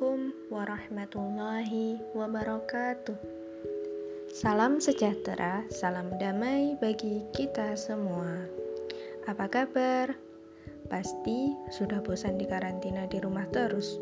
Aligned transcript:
Assalamualaikum 0.00 0.48
warahmatullahi 0.48 1.86
wabarakatuh. 2.16 3.20
Salam 4.32 4.80
sejahtera, 4.80 5.68
salam 5.68 6.16
damai 6.16 6.72
bagi 6.80 7.20
kita 7.36 7.76
semua. 7.76 8.48
Apa 9.28 9.44
kabar? 9.52 10.16
Pasti 10.88 11.52
sudah 11.68 12.00
bosan 12.00 12.40
di 12.40 12.48
karantina 12.48 13.04
di 13.12 13.20
rumah 13.20 13.44
terus. 13.52 14.00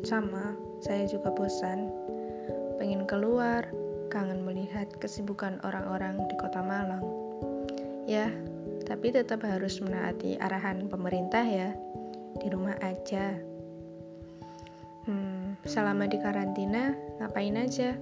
Sama, 0.00 0.56
saya 0.80 1.04
juga 1.04 1.28
bosan. 1.36 1.92
Pengen 2.80 3.04
keluar, 3.04 3.68
kangen 4.08 4.40
melihat 4.48 4.88
kesibukan 4.96 5.60
orang-orang 5.60 6.24
di 6.24 6.40
kota 6.40 6.64
Malang. 6.64 7.04
Ya, 8.08 8.32
tapi 8.88 9.12
tetap 9.12 9.44
harus 9.44 9.76
menaati 9.84 10.40
arahan 10.40 10.88
pemerintah 10.88 11.44
ya. 11.44 11.76
Di 12.40 12.48
rumah 12.48 12.80
aja 12.80 13.36
Hmm, 15.08 15.56
selama 15.64 16.04
di 16.04 16.20
karantina, 16.20 16.92
ngapain 17.16 17.56
aja? 17.56 17.96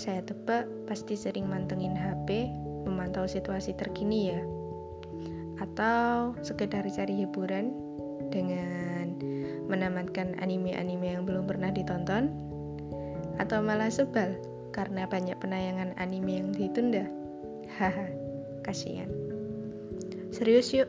Saya 0.00 0.24
tebak 0.24 0.64
pasti 0.88 1.20
sering 1.20 1.44
mantengin 1.44 1.92
HP, 1.92 2.48
memantau 2.88 3.28
situasi 3.28 3.76
terkini 3.76 4.32
ya. 4.32 4.40
Atau 5.60 6.32
sekedar 6.40 6.88
cari 6.88 7.14
hiburan 7.20 7.76
dengan 8.32 9.20
menamatkan 9.68 10.32
anime-anime 10.40 11.12
yang 11.12 11.28
belum 11.28 11.44
pernah 11.44 11.68
ditonton. 11.68 12.32
Atau 13.36 13.60
malah 13.60 13.92
sebal 13.92 14.32
karena 14.72 15.04
banyak 15.04 15.36
penayangan 15.44 15.92
anime 16.00 16.40
yang 16.40 16.48
ditunda. 16.56 17.04
Haha, 17.76 18.08
kasihan. 18.64 19.12
Serius 20.32 20.72
yuk. 20.72 20.88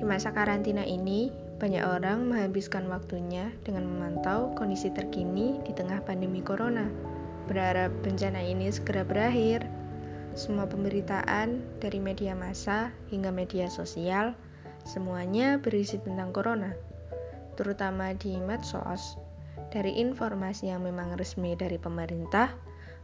Di 0.00 0.02
masa 0.08 0.32
karantina 0.32 0.80
ini, 0.80 1.28
banyak 1.60 1.84
orang 1.84 2.32
menghabiskan 2.32 2.88
waktunya 2.88 3.52
dengan 3.68 3.84
memantau 3.84 4.56
kondisi 4.56 4.88
terkini 4.88 5.60
di 5.68 5.76
tengah 5.76 6.00
pandemi 6.00 6.40
corona. 6.40 6.88
Berharap 7.52 7.92
bencana 8.00 8.40
ini 8.40 8.72
segera 8.72 9.04
berakhir. 9.04 9.68
Semua 10.32 10.64
pemberitaan 10.64 11.60
dari 11.76 12.00
media 12.00 12.32
massa 12.32 12.88
hingga 13.12 13.28
media 13.28 13.68
sosial 13.68 14.32
semuanya 14.88 15.60
berisi 15.60 16.00
tentang 16.00 16.32
corona, 16.32 16.72
terutama 17.60 18.16
di 18.16 18.40
medsos. 18.40 19.20
Dari 19.68 20.00
informasi 20.00 20.72
yang 20.72 20.80
memang 20.82 21.14
resmi 21.20 21.52
dari 21.60 21.76
pemerintah 21.76 22.56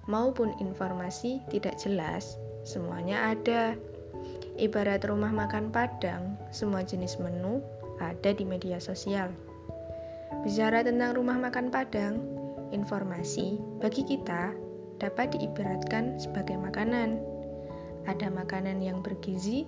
maupun 0.08 0.56
informasi 0.64 1.44
tidak 1.52 1.76
jelas, 1.76 2.40
semuanya 2.64 3.36
ada. 3.36 3.76
Ibarat 4.56 5.04
rumah 5.04 5.28
makan 5.28 5.68
Padang, 5.68 6.40
semua 6.48 6.80
jenis 6.80 7.20
menu 7.20 7.60
ada 8.00 8.30
di 8.32 8.44
media 8.44 8.80
sosial. 8.80 9.32
Bicara 10.42 10.82
tentang 10.82 11.16
rumah 11.16 11.38
makan 11.38 11.70
Padang, 11.70 12.20
informasi 12.74 13.58
bagi 13.78 14.02
kita 14.02 14.52
dapat 14.98 15.36
diibaratkan 15.36 16.18
sebagai 16.18 16.56
makanan. 16.58 17.20
Ada 18.06 18.30
makanan 18.30 18.78
yang 18.80 19.02
bergizi, 19.02 19.66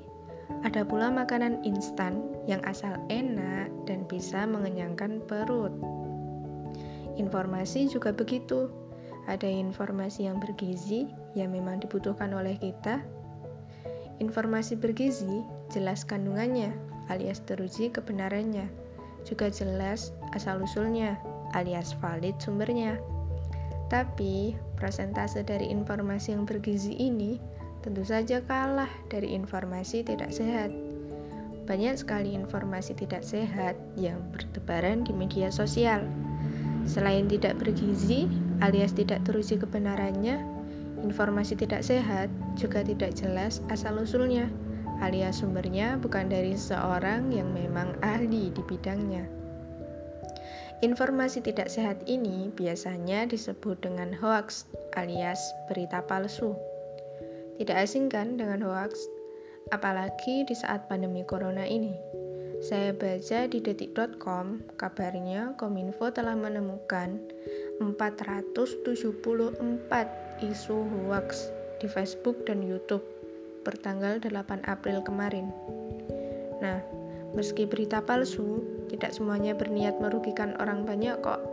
ada 0.64 0.86
pula 0.86 1.12
makanan 1.12 1.60
instan 1.66 2.24
yang 2.48 2.62
asal 2.64 2.96
enak 3.12 3.68
dan 3.84 4.06
bisa 4.08 4.46
mengenyangkan 4.48 5.20
perut. 5.26 5.74
Informasi 7.18 7.90
juga 7.90 8.14
begitu. 8.14 8.70
Ada 9.28 9.44
informasi 9.44 10.24
yang 10.24 10.40
bergizi 10.40 11.04
yang 11.36 11.52
memang 11.52 11.84
dibutuhkan 11.84 12.32
oleh 12.32 12.56
kita. 12.56 13.04
Informasi 14.24 14.80
bergizi 14.80 15.44
jelas 15.68 16.02
kandungannya, 16.08 16.72
alias 17.08 17.40
teruji 17.44 17.92
kebenarannya. 17.92 18.68
Juga 19.24 19.52
jelas 19.52 20.14
asal-usulnya 20.32 21.18
alias 21.56 21.96
valid 21.98 22.36
sumbernya. 22.40 22.96
Tapi, 23.88 24.52
persentase 24.76 25.40
dari 25.44 25.72
informasi 25.72 26.36
yang 26.36 26.44
bergizi 26.44 26.92
ini 26.96 27.40
tentu 27.80 28.04
saja 28.04 28.44
kalah 28.44 28.90
dari 29.08 29.32
informasi 29.32 30.04
tidak 30.04 30.28
sehat. 30.28 30.68
Banyak 31.64 32.00
sekali 32.00 32.32
informasi 32.32 32.96
tidak 32.96 33.24
sehat 33.24 33.76
yang 33.96 34.20
bertebaran 34.32 35.04
di 35.04 35.12
media 35.12 35.52
sosial. 35.52 36.04
Selain 36.88 37.28
tidak 37.28 37.60
bergizi 37.60 38.28
alias 38.64 38.96
tidak 38.96 39.20
teruji 39.28 39.60
kebenarannya, 39.60 40.40
informasi 41.04 41.56
tidak 41.56 41.84
sehat 41.84 42.32
juga 42.56 42.80
tidak 42.80 43.12
jelas 43.12 43.60
asal-usulnya 43.68 44.48
alias 45.02 45.42
sumbernya 45.42 45.98
bukan 45.98 46.30
dari 46.30 46.54
seseorang 46.54 47.30
yang 47.30 47.50
memang 47.54 47.94
ahli 48.02 48.50
di 48.50 48.62
bidangnya. 48.66 49.38
Informasi 50.78 51.42
tidak 51.42 51.74
sehat 51.74 52.06
ini 52.06 52.54
biasanya 52.54 53.26
disebut 53.26 53.82
dengan 53.82 54.14
hoax 54.14 54.62
alias 54.94 55.42
berita 55.66 56.06
palsu. 56.06 56.54
Tidak 57.58 57.74
asing 57.74 58.06
kan 58.06 58.38
dengan 58.38 58.62
hoax? 58.62 58.94
Apalagi 59.74 60.46
di 60.46 60.54
saat 60.54 60.86
pandemi 60.86 61.26
corona 61.26 61.66
ini. 61.66 61.98
Saya 62.62 62.94
baca 62.94 63.50
di 63.50 63.58
detik.com, 63.58 64.62
kabarnya 64.78 65.58
Kominfo 65.58 66.14
telah 66.14 66.38
menemukan 66.38 67.26
474 67.82 70.46
isu 70.46 70.78
hoax 70.78 71.50
di 71.82 71.90
Facebook 71.90 72.46
dan 72.46 72.62
YouTube 72.62 73.17
bertanggal 73.68 74.24
8 74.24 74.64
April 74.64 75.04
kemarin. 75.04 75.52
Nah, 76.64 76.80
meski 77.36 77.68
berita 77.68 78.00
palsu, 78.00 78.64
tidak 78.88 79.12
semuanya 79.12 79.52
berniat 79.52 80.00
merugikan 80.00 80.56
orang 80.56 80.88
banyak 80.88 81.20
kok. 81.20 81.44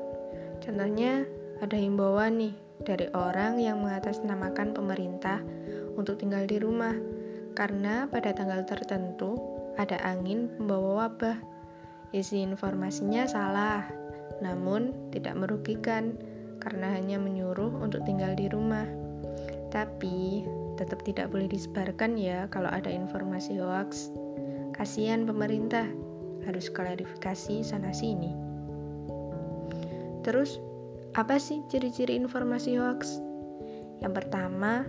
Contohnya, 0.64 1.28
ada 1.60 1.76
himbauan 1.76 2.40
nih 2.40 2.56
dari 2.88 3.12
orang 3.12 3.60
yang 3.60 3.84
mengatasnamakan 3.84 4.72
pemerintah 4.72 5.44
untuk 6.00 6.20
tinggal 6.20 6.48
di 6.48 6.60
rumah 6.60 6.96
karena 7.56 8.08
pada 8.12 8.36
tanggal 8.36 8.64
tertentu 8.68 9.36
ada 9.76 10.00
angin 10.04 10.52
membawa 10.60 11.08
wabah. 11.08 11.38
Isi 12.16 12.40
informasinya 12.40 13.28
salah, 13.28 13.84
namun 14.40 15.12
tidak 15.12 15.36
merugikan 15.36 16.16
karena 16.64 16.96
hanya 16.96 17.20
menyuruh 17.20 17.84
untuk 17.84 18.04
tinggal 18.08 18.32
di 18.36 18.48
rumah. 18.48 18.88
Tapi 19.72 20.48
tetap 20.76 21.04
tidak 21.08 21.32
boleh 21.32 21.48
disebarkan 21.48 22.20
ya 22.20 22.48
kalau 22.52 22.72
ada 22.72 22.92
informasi 22.92 23.60
hoax. 23.60 24.12
Kasihan 24.76 25.24
pemerintah, 25.24 25.88
harus 26.44 26.68
klarifikasi 26.68 27.64
sana 27.64 27.96
sini. 27.96 28.36
Terus, 30.22 30.60
apa 31.16 31.40
sih 31.40 31.64
ciri-ciri 31.72 32.20
informasi 32.20 32.76
hoax? 32.76 33.24
Yang 34.04 34.14
pertama, 34.24 34.84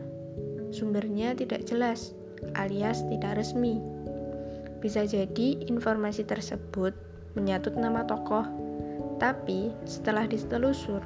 sumbernya 0.75 1.39
tidak 1.39 1.65
jelas 1.65 2.13
alias 2.57 3.03
tidak 3.09 3.41
resmi. 3.41 3.81
Bisa 4.79 5.09
jadi 5.09 5.67
informasi 5.67 6.23
tersebut 6.29 6.93
menyatut 7.35 7.75
nama 7.77 8.05
tokoh, 8.05 8.45
tapi 9.17 9.73
setelah 9.89 10.29
ditelusur, 10.29 11.01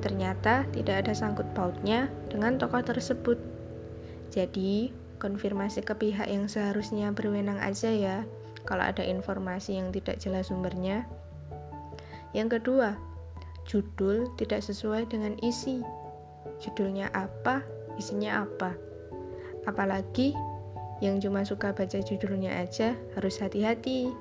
ternyata 0.00 0.66
tidak 0.70 1.06
ada 1.06 1.12
sangkut 1.14 1.46
pautnya 1.52 2.06
dengan 2.30 2.56
tokoh 2.56 2.82
tersebut. 2.82 3.38
Jadi, 4.30 4.94
konfirmasi 5.18 5.82
ke 5.82 5.94
pihak 5.98 6.30
yang 6.30 6.46
seharusnya 6.46 7.10
berwenang 7.10 7.58
aja 7.58 7.90
ya, 7.90 8.16
kalau 8.62 8.86
ada 8.86 9.02
informasi 9.02 9.76
yang 9.76 9.90
tidak 9.90 10.22
jelas 10.22 10.48
sumbernya. 10.48 11.04
Yang 12.30 12.62
kedua, 12.62 12.94
judul 13.66 14.30
tidak 14.38 14.62
sesuai 14.62 15.10
dengan 15.10 15.34
isi. 15.42 15.82
Judulnya 16.62 17.10
apa, 17.10 17.66
isinya 17.98 18.46
apa. 18.46 18.78
Apalagi 19.66 20.32
yang 21.00 21.18
cuma 21.18 21.42
suka 21.42 21.72
baca 21.72 21.98
judulnya 22.00 22.60
aja 22.60 22.94
harus 23.16 23.40
hati-hati. 23.40 24.12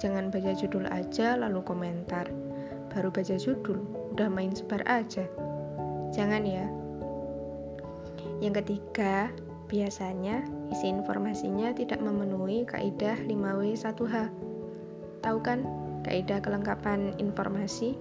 Jangan 0.00 0.28
baca 0.28 0.52
judul 0.56 0.88
aja 0.88 1.36
lalu 1.36 1.60
komentar. 1.64 2.28
Baru 2.92 3.12
baca 3.12 3.36
judul, 3.36 3.76
udah 4.16 4.28
main 4.32 4.52
sebar 4.56 4.80
aja. 4.88 5.28
Jangan 6.12 6.44
ya. 6.48 6.64
Yang 8.40 8.64
ketiga, 8.64 9.32
biasanya 9.66 10.44
isi 10.70 10.92
informasinya 10.92 11.72
tidak 11.72 11.98
memenuhi 11.98 12.68
kaidah 12.68 13.16
5W1H. 13.24 14.14
Tahu 15.24 15.38
kan 15.42 15.64
kaidah 16.04 16.38
kelengkapan 16.44 17.16
informasi? 17.18 17.96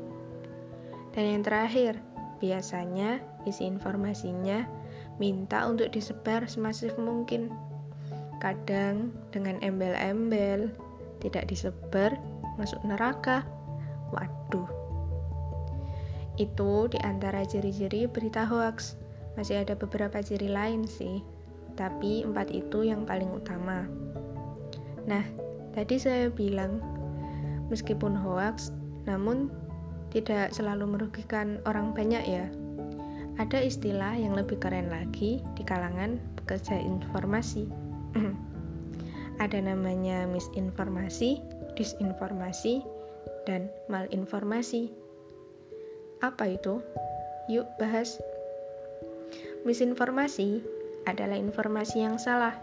Dan 1.16 1.40
yang 1.40 1.44
terakhir, 1.48 1.98
biasanya 2.44 3.24
isi 3.48 3.64
informasinya 3.64 4.68
minta 5.18 5.64
untuk 5.64 5.90
disebar 5.96 6.46
semasif 6.46 6.92
mungkin. 7.00 7.48
Kadang 8.44 9.16
dengan 9.32 9.58
embel-embel, 9.64 10.76
tidak 11.24 11.48
disebar, 11.48 12.20
masuk 12.60 12.84
neraka. 12.84 13.48
Waduh. 14.12 14.68
Itu 16.36 16.92
di 16.92 17.00
antara 17.00 17.48
ciri-ciri 17.48 18.12
berita 18.12 18.44
hoax. 18.44 19.05
Masih 19.36 19.64
ada 19.64 19.76
beberapa 19.76 20.20
ciri 20.24 20.48
lain 20.48 20.88
sih, 20.88 21.20
tapi 21.76 22.24
empat 22.24 22.52
itu 22.52 22.88
yang 22.88 23.04
paling 23.04 23.32
utama. 23.32 23.84
Nah, 25.06 25.24
tadi 25.76 26.00
saya 26.00 26.32
bilang, 26.32 26.80
meskipun 27.68 28.16
hoax, 28.16 28.72
namun 29.06 29.52
tidak 30.16 30.56
selalu 30.56 30.96
merugikan 30.96 31.60
orang 31.68 31.92
banyak 31.92 32.24
ya. 32.24 32.48
Ada 33.36 33.68
istilah 33.68 34.16
yang 34.16 34.32
lebih 34.32 34.64
keren 34.64 34.88
lagi 34.88 35.44
di 35.60 35.64
kalangan 35.68 36.16
pekerja 36.40 36.80
informasi. 36.80 37.68
Ada 39.44 39.60
namanya 39.60 40.24
misinformasi, 40.32 41.44
disinformasi, 41.76 42.80
dan 43.44 43.68
malinformasi. 43.92 44.88
Apa 46.24 46.56
itu? 46.56 46.80
Yuk 47.52 47.68
bahas. 47.76 48.16
Misinformasi 49.66 50.62
adalah 51.10 51.34
informasi 51.34 52.06
yang 52.06 52.22
salah. 52.22 52.54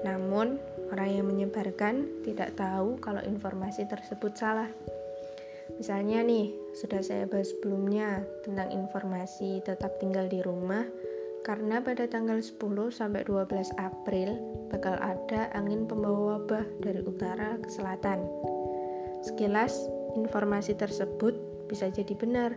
Namun, 0.00 0.56
orang 0.88 1.20
yang 1.20 1.26
menyebarkan 1.28 2.24
tidak 2.24 2.56
tahu 2.56 2.96
kalau 3.04 3.20
informasi 3.20 3.84
tersebut 3.84 4.32
salah. 4.32 4.72
Misalnya 5.76 6.24
nih, 6.24 6.48
sudah 6.72 7.04
saya 7.04 7.28
bahas 7.28 7.52
sebelumnya 7.52 8.24
tentang 8.48 8.72
informasi 8.72 9.60
tetap 9.60 10.00
tinggal 10.00 10.24
di 10.24 10.40
rumah 10.40 10.88
karena 11.44 11.84
pada 11.84 12.08
tanggal 12.08 12.40
10 12.40 12.56
sampai 12.92 13.28
12 13.28 13.76
April 13.76 14.40
bakal 14.72 14.96
ada 15.00 15.52
angin 15.52 15.84
pembawa 15.84 16.40
wabah 16.40 16.64
dari 16.80 17.04
utara 17.04 17.60
ke 17.60 17.68
selatan. 17.68 18.24
Sekilas, 19.20 19.76
informasi 20.16 20.72
tersebut 20.76 21.36
bisa 21.68 21.92
jadi 21.92 22.16
benar, 22.16 22.56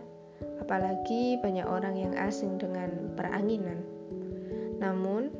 apalagi 0.60 1.38
banyak 1.42 1.66
orang 1.66 1.98
yang 1.98 2.14
asing 2.16 2.56
dengan 2.56 3.12
peranginan. 3.18 3.82
Namun, 4.78 5.30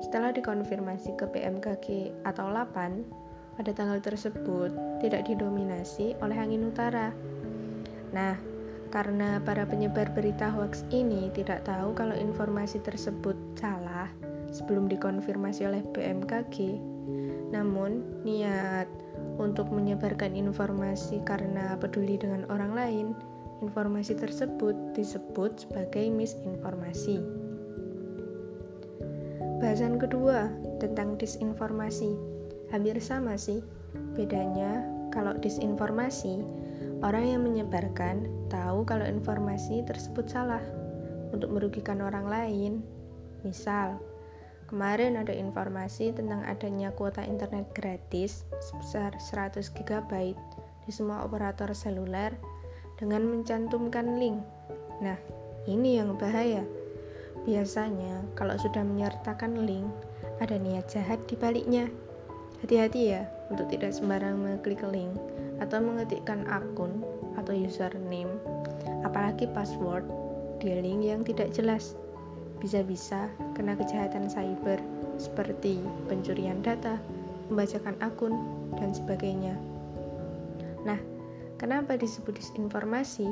setelah 0.00 0.34
dikonfirmasi 0.34 1.14
ke 1.14 1.28
BMKG 1.28 2.12
atau 2.26 2.50
LAPAN, 2.50 3.04
pada 3.60 3.70
tanggal 3.76 4.00
tersebut 4.00 4.72
tidak 5.04 5.28
didominasi 5.28 6.16
oleh 6.24 6.36
angin 6.40 6.72
utara. 6.72 7.12
Nah, 8.10 8.34
karena 8.90 9.38
para 9.44 9.68
penyebar 9.68 10.10
berita 10.16 10.50
hoax 10.50 10.82
ini 10.90 11.30
tidak 11.30 11.62
tahu 11.68 11.94
kalau 11.94 12.16
informasi 12.16 12.82
tersebut 12.82 13.38
salah 13.54 14.10
sebelum 14.50 14.90
dikonfirmasi 14.90 15.62
oleh 15.68 15.84
BMKG, 15.94 16.80
namun 17.54 18.02
niat 18.26 18.90
untuk 19.38 19.70
menyebarkan 19.70 20.34
informasi 20.34 21.22
karena 21.22 21.78
peduli 21.78 22.18
dengan 22.18 22.48
orang 22.50 22.72
lain, 22.74 23.06
informasi 23.60 24.16
tersebut 24.16 24.74
disebut 24.96 25.68
sebagai 25.68 26.08
misinformasi. 26.08 27.20
Bahasan 29.60 30.00
kedua 30.00 30.48
tentang 30.80 31.20
disinformasi 31.20 32.16
hampir 32.72 32.96
sama 32.98 33.36
sih. 33.36 33.60
Bedanya, 34.16 34.86
kalau 35.12 35.36
disinformasi, 35.36 36.40
orang 37.04 37.24
yang 37.28 37.42
menyebarkan 37.44 38.24
tahu 38.48 38.88
kalau 38.88 39.04
informasi 39.04 39.84
tersebut 39.84 40.30
salah 40.30 40.62
untuk 41.34 41.52
merugikan 41.52 42.00
orang 42.00 42.26
lain. 42.26 42.72
Misal, 43.44 44.00
kemarin 44.70 45.20
ada 45.20 45.34
informasi 45.34 46.14
tentang 46.14 46.46
adanya 46.46 46.94
kuota 46.94 47.20
internet 47.20 47.68
gratis 47.76 48.46
sebesar 48.62 49.12
100 49.18 49.60
GB 49.76 50.38
di 50.86 50.90
semua 50.90 51.26
operator 51.26 51.74
seluler 51.76 52.32
dengan 53.00 53.24
mencantumkan 53.24 54.20
link. 54.20 54.38
Nah, 55.00 55.16
ini 55.64 55.96
yang 55.96 56.20
bahaya. 56.20 56.60
Biasanya, 57.48 58.20
kalau 58.36 58.54
sudah 58.60 58.84
menyertakan 58.84 59.64
link, 59.64 59.88
ada 60.44 60.60
niat 60.60 60.84
jahat 60.92 61.16
di 61.24 61.34
baliknya. 61.40 61.88
Hati-hati 62.60 63.16
ya 63.16 63.24
untuk 63.48 63.72
tidak 63.72 63.96
sembarang 63.96 64.36
mengklik 64.36 64.84
link 64.92 65.16
atau 65.64 65.80
mengetikkan 65.80 66.44
akun 66.52 67.00
atau 67.40 67.56
username, 67.56 68.28
apalagi 69.00 69.48
password 69.56 70.04
di 70.60 70.76
link 70.76 71.00
yang 71.00 71.24
tidak 71.24 71.48
jelas. 71.56 71.96
Bisa-bisa 72.60 73.32
kena 73.56 73.72
kejahatan 73.72 74.28
cyber 74.28 74.76
seperti 75.16 75.80
pencurian 76.12 76.60
data, 76.60 77.00
membacakan 77.48 77.96
akun, 78.04 78.36
dan 78.76 78.92
sebagainya. 78.92 79.56
Nah, 80.84 81.00
kenapa 81.60 82.00
disebut 82.00 82.40
disinformasi? 82.40 83.28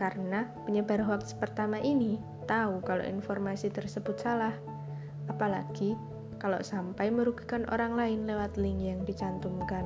Karena 0.00 0.48
penyebar 0.64 1.04
hoax 1.04 1.36
pertama 1.36 1.76
ini 1.76 2.16
tahu 2.48 2.80
kalau 2.80 3.04
informasi 3.04 3.68
tersebut 3.68 4.16
salah, 4.16 4.56
apalagi 5.28 5.92
kalau 6.40 6.64
sampai 6.64 7.12
merugikan 7.12 7.68
orang 7.68 7.92
lain 7.92 8.24
lewat 8.24 8.56
link 8.56 8.80
yang 8.80 9.04
dicantumkan. 9.04 9.84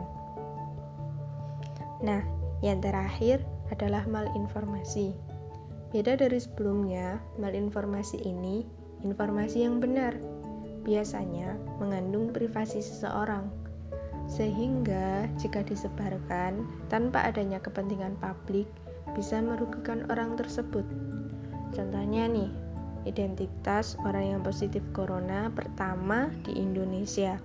Nah, 2.07 2.23
yang 2.63 2.79
terakhir 2.79 3.43
adalah 3.75 4.07
malinformasi. 4.07 5.17
Beda 5.91 6.15
dari 6.15 6.39
sebelumnya, 6.39 7.19
malinformasi 7.43 8.23
ini 8.23 8.63
informasi 9.03 9.67
yang 9.67 9.83
benar, 9.83 10.15
biasanya 10.87 11.59
mengandung 11.83 12.31
privasi 12.31 12.79
seseorang, 12.79 13.51
sehingga 14.33 15.29
jika 15.37 15.61
disebarkan 15.61 16.65
tanpa 16.89 17.29
adanya 17.29 17.61
kepentingan 17.61 18.17
publik, 18.17 18.65
bisa 19.13 19.45
merugikan 19.45 20.09
orang 20.09 20.41
tersebut. 20.41 20.89
Contohnya 21.77 22.25
nih, 22.33 22.49
identitas 23.05 24.01
orang 24.09 24.33
yang 24.33 24.41
positif 24.41 24.81
corona 24.97 25.53
pertama 25.53 26.33
di 26.49 26.57
Indonesia. 26.57 27.37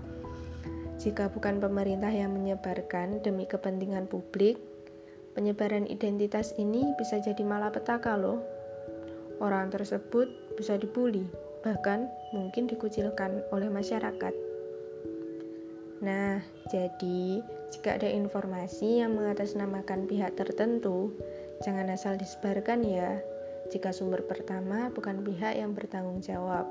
Jika 0.95 1.27
bukan 1.27 1.59
pemerintah 1.59 2.09
yang 2.09 2.31
menyebarkan 2.33 3.19
demi 3.19 3.43
kepentingan 3.43 4.07
publik, 4.07 4.55
penyebaran 5.35 5.85
identitas 5.91 6.55
ini 6.55 6.95
bisa 6.95 7.19
jadi 7.19 7.43
malapetaka 7.43 8.15
loh. 8.15 8.39
Orang 9.43 9.69
tersebut 9.69 10.57
bisa 10.57 10.79
dibully, 10.79 11.27
bahkan 11.61 12.09
mungkin 12.33 12.65
dikucilkan 12.65 13.45
oleh 13.53 13.69
masyarakat. 13.69 14.46
Nah, 16.01 16.37
jadi 16.69 17.41
jika 17.73 17.97
ada 17.97 18.09
informasi 18.09 19.01
yang 19.01 19.17
mengatasnamakan 19.17 20.05
pihak 20.05 20.37
tertentu, 20.37 21.13
jangan 21.65 21.89
asal 21.89 22.13
disebarkan 22.15 22.85
ya 22.85 23.17
jika 23.67 23.91
sumber 23.91 24.23
pertama 24.23 24.87
bukan 24.95 25.25
pihak 25.27 25.59
yang 25.59 25.75
bertanggung 25.75 26.23
jawab. 26.23 26.63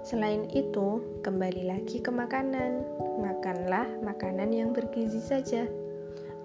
Selain 0.00 0.48
itu, 0.56 1.04
kembali 1.20 1.68
lagi 1.68 2.00
ke 2.00 2.08
makanan. 2.08 2.80
Makanlah 3.20 3.84
makanan 4.00 4.48
yang 4.48 4.72
bergizi 4.72 5.20
saja. 5.20 5.68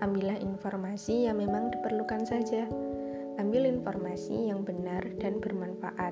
Ambillah 0.03 0.35
informasi 0.43 1.31
yang 1.31 1.39
memang 1.39 1.71
diperlukan 1.71 2.27
saja. 2.27 2.67
Ambil 3.39 3.63
informasi 3.63 4.51
yang 4.51 4.67
benar 4.67 5.07
dan 5.23 5.39
bermanfaat. 5.39 6.11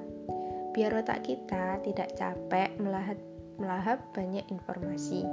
Biar 0.71 0.95
otak 0.95 1.27
kita 1.27 1.83
tidak 1.83 2.15
capek 2.15 2.71
melahap, 2.79 3.19
melahap 3.57 4.01
banyak 4.13 4.45
informasi. 4.49 5.25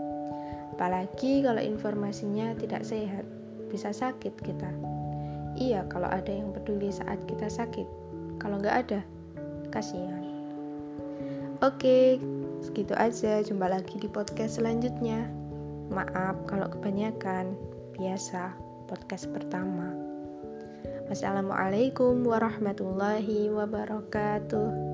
Apalagi 0.76 1.44
kalau 1.44 1.60
informasinya 1.60 2.56
tidak 2.56 2.84
sehat, 2.88 3.24
bisa 3.68 3.92
sakit 3.92 4.34
kita. 4.40 4.70
Iya, 5.60 5.84
kalau 5.92 6.08
ada 6.08 6.30
yang 6.30 6.54
peduli 6.56 6.88
saat 6.88 7.20
kita 7.28 7.50
sakit. 7.50 7.84
Kalau 8.40 8.56
nggak 8.56 8.76
ada, 8.88 9.00
kasihan. 9.68 10.24
Oke, 11.60 12.16
segitu 12.64 12.96
aja. 12.96 13.44
Jumpa 13.44 13.68
lagi 13.68 14.00
di 14.00 14.08
podcast 14.08 14.56
selanjutnya. 14.56 15.28
Maaf 15.92 16.48
kalau 16.48 16.72
kebanyakan. 16.72 17.52
Biasa, 18.00 18.56
podcast 18.88 19.28
pertama. 19.28 19.92
Wassalamualaikum 21.12 22.24
warahmatullahi 22.24 23.52
wabarakatuh. 23.52 24.89